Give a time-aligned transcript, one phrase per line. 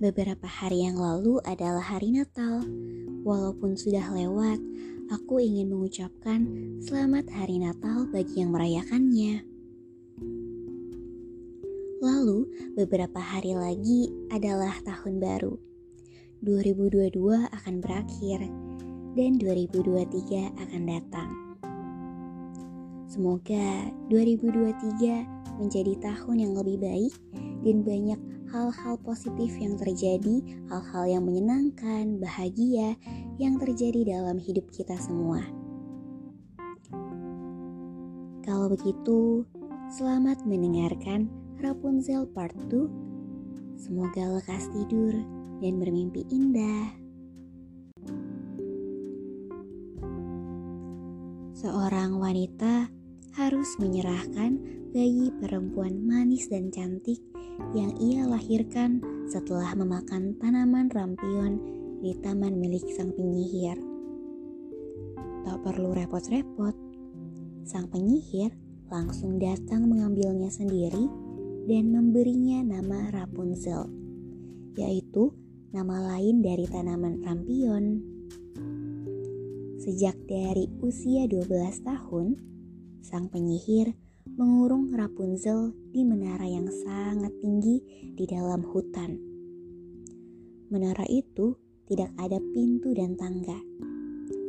[0.00, 2.64] Beberapa hari yang lalu adalah hari Natal.
[3.20, 4.56] Walaupun sudah lewat,
[5.12, 6.40] aku ingin mengucapkan
[6.80, 9.44] selamat hari Natal bagi yang merayakannya.
[12.00, 12.48] Lalu,
[12.80, 15.60] beberapa hari lagi adalah tahun baru.
[16.48, 17.20] 2022
[17.52, 18.40] akan berakhir
[19.20, 21.30] dan 2023 akan datang.
[23.04, 27.12] Semoga 2023 menjadi tahun yang lebih baik
[27.68, 32.98] dan banyak hal-hal positif yang terjadi, hal-hal yang menyenangkan, bahagia
[33.38, 35.38] yang terjadi dalam hidup kita semua.
[38.42, 39.46] Kalau begitu,
[39.94, 41.30] selamat mendengarkan
[41.62, 43.78] Rapunzel Part 2.
[43.78, 45.14] Semoga lekas tidur
[45.62, 46.98] dan bermimpi indah.
[51.54, 52.90] Seorang wanita
[53.38, 54.58] harus menyerahkan
[54.90, 57.29] bayi perempuan manis dan cantik
[57.76, 58.98] yang ia lahirkan
[59.30, 61.62] setelah memakan tanaman rampion
[62.00, 63.78] di taman milik sang penyihir.
[65.44, 66.74] Tak perlu repot-repot,
[67.68, 68.50] sang penyihir
[68.90, 71.06] langsung datang mengambilnya sendiri
[71.68, 73.86] dan memberinya nama Rapunzel,
[74.74, 75.30] yaitu
[75.70, 78.02] nama lain dari tanaman rampion.
[79.80, 82.26] Sejak dari usia 12 tahun,
[83.00, 83.94] sang penyihir
[84.38, 87.82] mengurung Rapunzel di menara yang sangat tinggi
[88.14, 89.18] di dalam hutan.
[90.70, 91.58] Menara itu
[91.90, 93.58] tidak ada pintu dan tangga.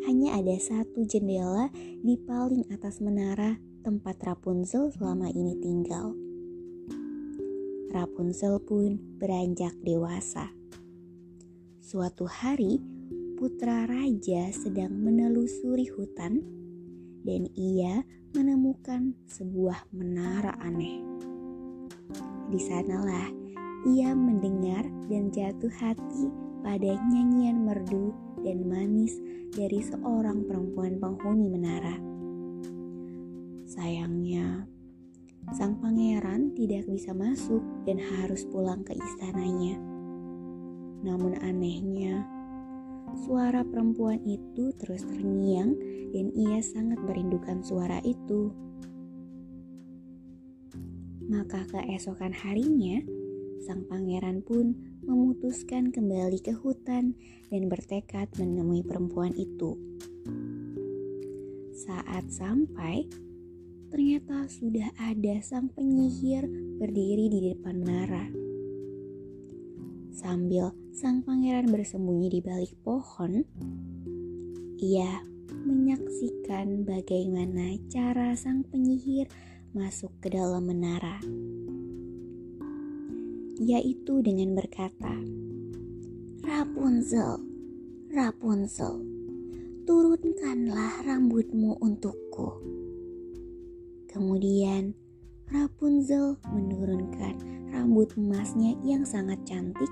[0.06, 1.70] Hanya ada satu jendela
[2.02, 6.14] di paling atas menara tempat Rapunzel selama ini tinggal.
[7.90, 10.54] Rapunzel pun beranjak dewasa.
[11.82, 12.80] Suatu hari,
[13.36, 16.40] putra raja sedang menelusuri hutan,
[17.26, 21.04] dan ia menemukan sebuah menara aneh.
[22.48, 23.28] Di sanalah
[23.84, 26.32] ia mendengar dan jatuh hati
[26.64, 28.16] pada nyanyian merdu
[28.46, 29.20] dan manis
[29.52, 31.98] dari seorang perempuan penghuni menara.
[33.68, 34.64] Sayangnya,
[35.52, 39.76] sang pangeran tidak bisa masuk dan harus pulang ke istananya.
[41.02, 42.24] Namun anehnya,
[43.16, 45.76] suara perempuan itu terus terngiang
[46.12, 48.52] dan ia sangat merindukan suara itu.
[51.32, 53.00] Maka keesokan harinya,
[53.64, 54.76] sang pangeran pun
[55.08, 57.16] memutuskan kembali ke hutan
[57.48, 59.80] dan bertekad menemui perempuan itu.
[61.72, 63.08] Saat sampai,
[63.88, 66.44] ternyata sudah ada sang penyihir
[66.78, 68.51] berdiri di depan menara.
[70.22, 73.42] Sambil sang pangeran bersembunyi di balik pohon,
[74.78, 75.26] ia
[75.66, 79.26] menyaksikan bagaimana cara sang penyihir
[79.74, 81.18] masuk ke dalam menara,
[83.58, 85.10] yaitu dengan berkata,
[86.46, 87.42] "Rapunzel,
[88.14, 89.02] Rapunzel,
[89.90, 92.62] turunkanlah rambutmu untukku."
[94.06, 94.94] Kemudian
[95.50, 97.42] Rapunzel menurunkan
[97.74, 99.90] rambut emasnya yang sangat cantik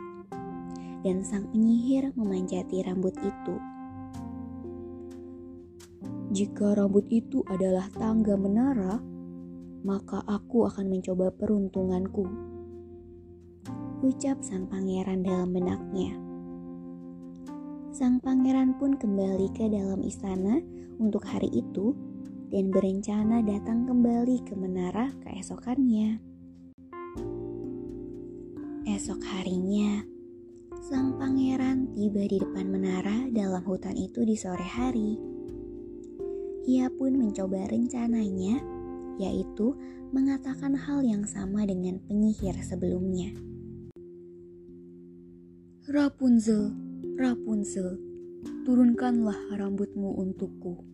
[1.03, 3.55] dan sang penyihir memanjati rambut itu.
[6.29, 9.01] Jika rambut itu adalah tangga menara,
[9.81, 12.27] maka aku akan mencoba peruntunganku.
[14.05, 16.15] Ucap sang pangeran dalam benaknya.
[17.89, 20.61] Sang pangeran pun kembali ke dalam istana
[21.01, 21.97] untuk hari itu
[22.53, 26.21] dan berencana datang kembali ke menara keesokannya.
[28.87, 30.05] Esok harinya,
[30.77, 35.18] Sang pangeran tiba di depan menara dalam hutan itu di sore hari.
[36.69, 38.62] Ia pun mencoba rencananya,
[39.18, 39.74] yaitu
[40.13, 43.33] mengatakan hal yang sama dengan penyihir sebelumnya.
[45.89, 46.69] Rapunzel,
[47.18, 47.98] Rapunzel,
[48.62, 50.86] turunkanlah rambutmu untukku.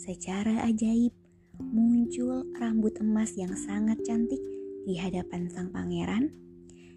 [0.00, 1.12] Secara ajaib,
[1.60, 4.40] muncul rambut emas yang sangat cantik
[4.88, 6.32] di hadapan sang pangeran,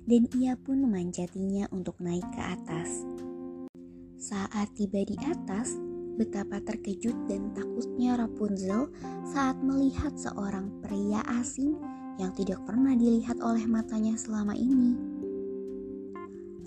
[0.06, 3.06] dan ia pun memanjatinya untuk naik ke atas.
[4.22, 5.74] Saat tiba di atas,
[6.22, 8.94] betapa terkejut dan takutnya Rapunzel
[9.26, 11.74] saat melihat seorang pria asing
[12.22, 14.94] yang tidak pernah dilihat oleh matanya selama ini.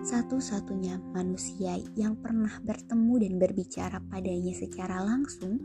[0.04, 5.62] Satu-satunya manusia yang pernah bertemu dan berbicara padanya secara langsung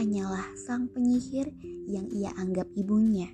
[0.00, 1.52] hanyalah sang penyihir
[1.86, 3.28] yang ia anggap ibunya.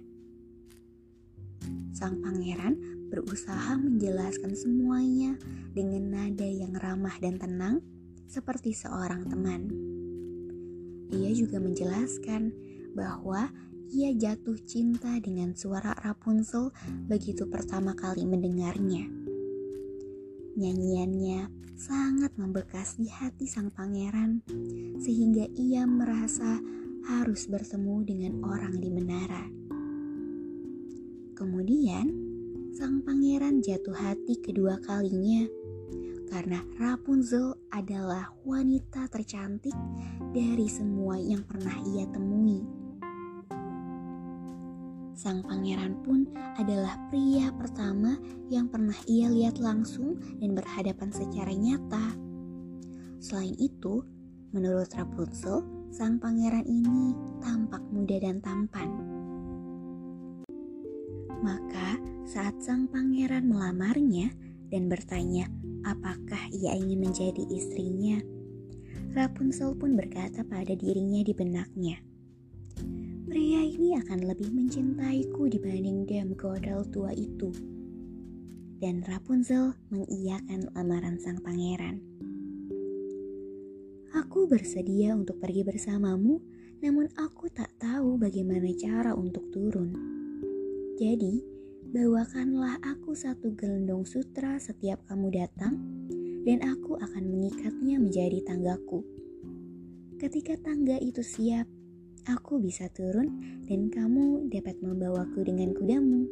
[1.94, 5.34] Sang pangeran berusaha menjelaskan semuanya
[5.72, 7.80] dengan nada yang ramah dan tenang,
[8.28, 9.72] seperti seorang teman.
[11.08, 12.52] Ia juga menjelaskan
[12.92, 13.48] bahwa
[13.88, 16.68] ia jatuh cinta dengan suara Rapunzel
[17.08, 19.08] begitu pertama kali mendengarnya.
[20.60, 24.44] Nyanyiannya sangat membekas di hati sang pangeran,
[25.00, 26.60] sehingga ia merasa
[27.08, 29.46] harus bertemu dengan orang di menara.
[31.38, 32.27] Kemudian,
[32.76, 35.48] sang pangeran jatuh hati kedua kalinya
[36.28, 39.72] karena Rapunzel adalah wanita tercantik
[40.36, 42.60] dari semua yang pernah ia temui.
[45.18, 48.14] Sang pangeran pun adalah pria pertama
[48.52, 52.14] yang pernah ia lihat langsung dan berhadapan secara nyata.
[53.18, 54.06] Selain itu,
[54.54, 58.94] menurut Rapunzel, sang pangeran ini tampak muda dan tampan.
[61.42, 61.97] Maka
[62.28, 64.28] saat sang pangeran melamarnya
[64.68, 65.48] dan bertanya
[65.88, 68.20] apakah ia ingin menjadi istrinya,
[69.16, 71.96] Rapunzel pun berkata pada dirinya di benaknya,
[73.24, 77.48] Pria ini akan lebih mencintaiku dibanding Dame Godel tua itu.
[78.76, 81.96] Dan Rapunzel mengiyakan lamaran sang pangeran.
[84.12, 86.44] Aku bersedia untuk pergi bersamamu,
[86.84, 89.96] namun aku tak tahu bagaimana cara untuk turun.
[91.00, 91.47] Jadi,
[91.88, 95.72] bawakanlah aku satu gelendong sutra setiap kamu datang,
[96.44, 99.00] dan aku akan mengikatnya menjadi tanggaku.
[100.20, 101.64] Ketika tangga itu siap,
[102.28, 106.28] aku bisa turun dan kamu dapat membawaku dengan kudamu.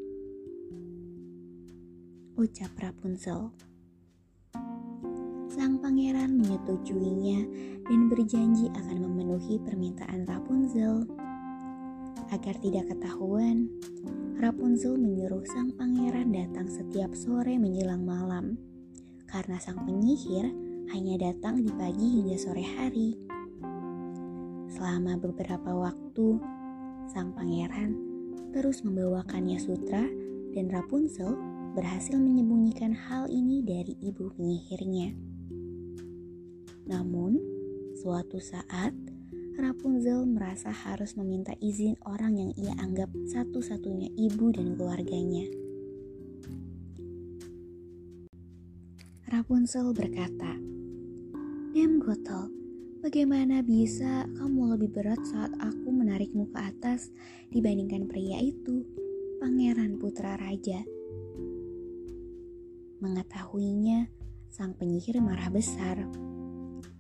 [2.37, 3.49] Ucap Rapunzel.
[5.57, 7.41] Sang pangeran menyetujuinya
[7.89, 11.09] dan berjanji akan memenuhi permintaan Rapunzel.
[12.29, 13.71] Agar tidak ketahuan,
[14.37, 18.61] Rapunzel menyuruh sang pangeran datang setiap sore menjelang malam,
[19.25, 20.53] karena sang penyihir
[20.93, 23.17] hanya datang di pagi hingga sore hari.
[24.69, 26.37] Selama beberapa waktu,
[27.09, 27.97] sang pangeran
[28.53, 30.05] terus membawakannya sutra
[30.53, 31.33] dan Rapunzel
[31.73, 35.17] berhasil menyembunyikan hal ini dari ibu penyihirnya.
[36.93, 37.41] Namun,
[37.97, 38.93] suatu saat
[39.57, 45.49] Rapunzel merasa harus meminta izin orang yang ia anggap satu-satunya ibu dan keluarganya.
[49.33, 50.61] Rapunzel berkata,
[51.73, 52.53] Dem Gothel,
[53.01, 57.09] bagaimana bisa kamu lebih berat saat aku menarikmu ke atas
[57.49, 58.85] dibandingkan pria itu,
[59.41, 60.85] pangeran putra raja?
[63.01, 64.05] Mengetahuinya,
[64.53, 65.97] sang penyihir marah besar.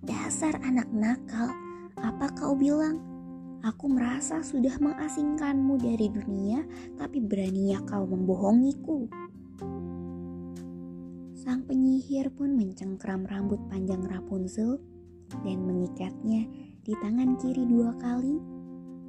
[0.01, 1.66] Dasar anak nakal,
[2.01, 3.01] apa kau bilang?
[3.65, 6.63] Aku merasa sudah mengasingkanmu dari dunia,
[6.95, 9.09] tapi beraninya kau membohongiku.
[11.35, 14.79] Sang penyihir pun mencengkram rambut panjang Rapunzel
[15.43, 16.47] dan mengikatnya
[16.85, 18.39] di tangan kiri dua kali.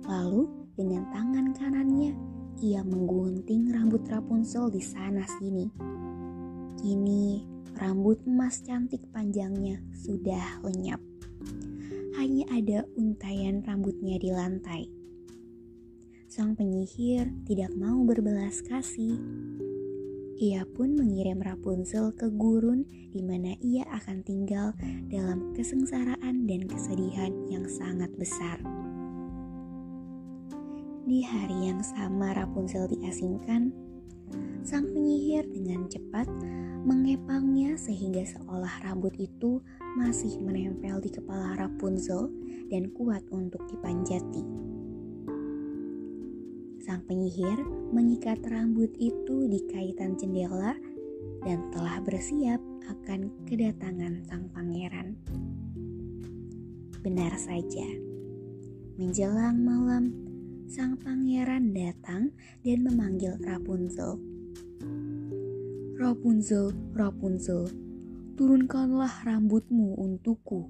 [0.07, 2.15] Lalu dengan tangan kanannya
[2.63, 5.69] ia menggunting rambut Rapunzel di sana sini.
[6.81, 7.45] Kini
[7.77, 11.06] rambut emas cantik panjangnya sudah lenyap
[12.17, 14.89] hanya ada untayan rambutnya di lantai.
[16.25, 19.21] Sang penyihir tidak mau berbelas kasih.
[20.37, 24.73] Ia pun mengirim Rapunzel ke gurun di mana ia akan tinggal
[25.13, 28.61] dalam kesengsaraan dan kesedihan yang sangat besar.
[31.07, 33.71] Di hari yang sama Rapunzel diasingkan,
[34.67, 36.27] sang penyihir dengan cepat
[36.87, 39.59] mengepangnya sehingga seolah rambut itu
[39.99, 42.31] masih menempel di kepala Rapunzel
[42.71, 44.43] dan kuat untuk dipanjati.
[46.83, 47.59] Sang penyihir
[47.91, 50.75] mengikat rambut itu di kaitan jendela
[51.43, 55.19] dan telah bersiap akan kedatangan sang pangeran.
[57.03, 57.87] Benar saja,
[58.95, 60.26] menjelang malam,
[60.67, 62.27] sang pangeran datang
[62.59, 64.19] dan memanggil Rapunzel.
[65.95, 67.71] Rapunzel, Rapunzel,
[68.35, 70.67] turunkanlah rambutmu untukku.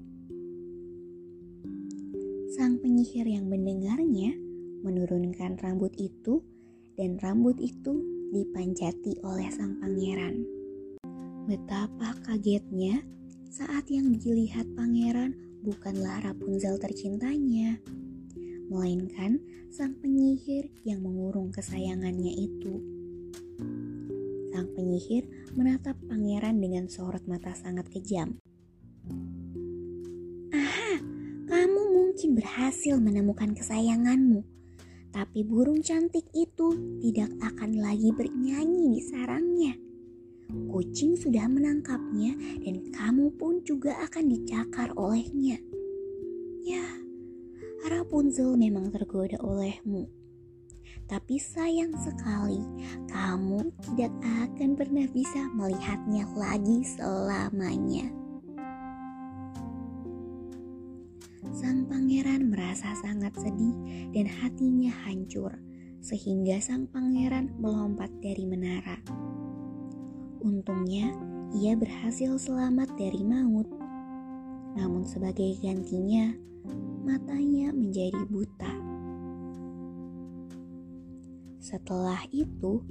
[2.54, 4.38] Sang penyihir yang mendengarnya
[4.86, 6.46] menurunkan rambut itu
[6.94, 7.98] dan rambut itu
[8.30, 10.46] dipanjati oleh sang pangeran.
[11.50, 13.02] Betapa kagetnya
[13.50, 15.34] saat yang dilihat pangeran
[15.66, 17.82] bukanlah Rapunzel tercintanya,
[18.68, 22.74] melainkan sang penyihir yang mengurung kesayangannya itu.
[24.52, 28.36] Sang penyihir menatap pangeran dengan sorot mata sangat kejam.
[30.52, 31.00] Aha,
[31.48, 34.44] kamu mungkin berhasil menemukan kesayanganmu,
[35.12, 39.74] tapi burung cantik itu tidak akan lagi bernyanyi di sarangnya.
[40.48, 42.32] Kucing sudah menangkapnya
[42.64, 45.60] dan kamu pun juga akan dicakar olehnya.
[46.64, 46.97] Ya,
[47.86, 50.18] Rapunzel memang tergoda olehmu
[51.08, 52.60] tapi sayang sekali
[53.08, 54.12] kamu tidak
[54.44, 58.12] akan pernah bisa melihatnya lagi selamanya.
[61.56, 63.72] Sang pangeran merasa sangat sedih
[64.12, 65.56] dan hatinya hancur,
[66.04, 69.00] sehingga sang pangeran melompat dari menara.
[70.44, 71.08] Untungnya,
[71.56, 73.77] ia berhasil selamat dari maut.
[74.78, 76.30] Namun, sebagai gantinya,
[77.02, 78.72] matanya menjadi buta.
[81.58, 82.86] Setelah itu,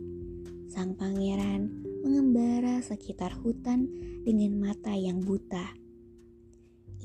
[0.68, 1.72] sang pangeran
[2.04, 3.88] mengembara sekitar hutan
[4.28, 5.72] dengan mata yang buta.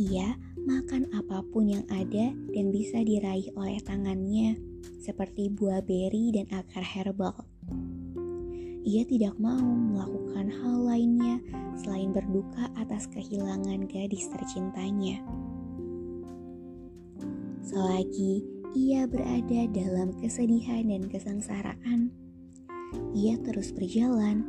[0.03, 0.35] Ia
[0.67, 4.59] makan apa pun yang ada dan bisa diraih oleh tangannya,
[4.99, 7.52] seperti buah beri dan akar herbal.
[8.83, 11.39] Ia tidak mau melakukan hal lainnya
[11.79, 15.23] selain berduka atas kehilangan gadis tercintanya.
[17.63, 18.43] Selagi
[18.75, 22.11] ia berada dalam kesedihan dan kesengsaraan.
[23.15, 24.43] Ia terus berjalan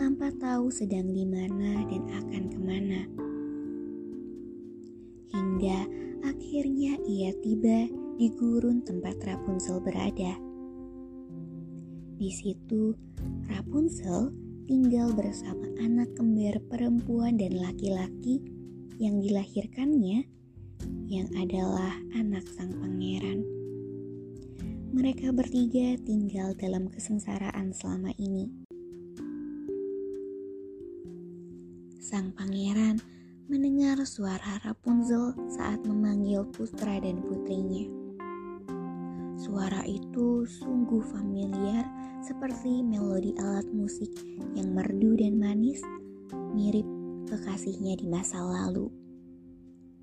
[0.00, 3.02] tanpa tahu sedang di mana dan akan ke mana.
[5.28, 5.80] Hingga
[6.24, 10.53] akhirnya ia tiba di gurun tempat Rapunzel berada.
[12.14, 12.94] Di situ,
[13.50, 14.30] Rapunzel
[14.64, 18.40] tinggal bersama anak kembar perempuan dan laki-laki
[19.02, 20.24] yang dilahirkannya
[21.10, 23.44] yang adalah anak sang pangeran
[24.94, 28.46] mereka bertiga tinggal dalam kesengsaraan selama ini.
[31.98, 33.02] Sang pangeran
[33.50, 37.90] mendengar suara Rapunzel saat memanggil putra dan putrinya.
[39.34, 41.82] Suara itu sungguh familiar
[42.24, 44.08] seperti melodi alat musik
[44.56, 45.84] yang merdu dan manis,
[46.56, 46.88] mirip
[47.28, 48.88] kekasihnya di masa lalu.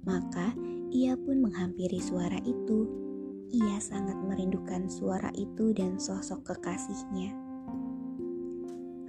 [0.06, 0.54] Maka
[0.94, 2.86] ia pun menghampiri suara itu
[3.50, 7.34] ia sangat merindukan suara itu dan sosok kekasihnya.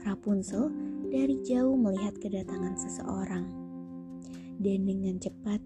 [0.08, 0.72] Rapunzel
[1.12, 3.44] dari jauh melihat kedatangan seseorang,
[4.56, 5.60] dan dengan cepat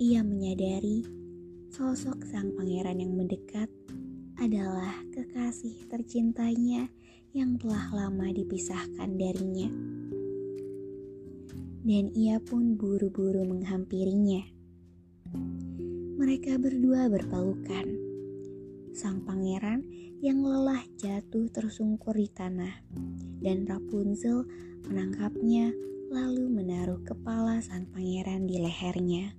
[0.00, 1.04] ia menyadari
[1.68, 3.68] sosok sang pangeran yang mendekat
[4.36, 6.92] adalah kekasih tercintanya
[7.32, 9.72] yang telah lama dipisahkan darinya.
[11.86, 14.44] Dan ia pun buru-buru menghampirinya.
[16.16, 17.86] Mereka berdua berpelukan
[18.96, 19.84] sang pangeran
[20.24, 22.72] yang lelah jatuh tersungkur di tanah,
[23.44, 24.48] dan Rapunzel
[24.88, 25.72] menangkapnya
[26.08, 29.36] lalu menaruh kepala sang pangeran di lehernya.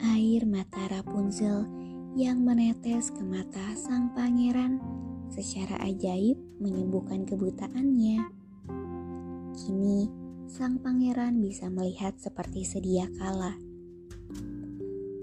[0.00, 1.83] Air mata Rapunzel
[2.14, 4.78] yang menetes ke mata sang pangeran
[5.34, 8.22] secara ajaib menyembuhkan kebutaannya.
[9.58, 10.06] Kini,
[10.46, 13.58] sang pangeran bisa melihat seperti sedia kala.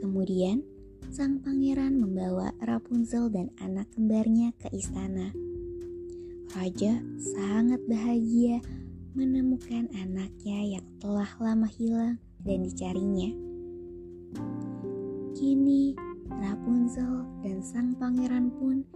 [0.03, 0.67] Kemudian,
[1.07, 5.31] sang pangeran membawa Rapunzel dan anak kembarnya ke istana.
[6.51, 8.60] Raja sangat bahagia
[9.15, 13.31] menemukan anaknya yang telah lama hilang dan dicarinya.
[15.31, 18.88] Kini Rapunzel dan sang pangeran pun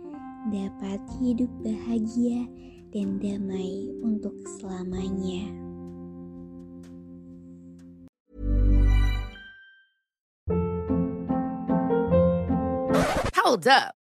[0.54, 2.48] dapat hidup bahagia
[2.96, 5.52] dan damai untuk selamanya.
[13.36, 14.05] Hold up.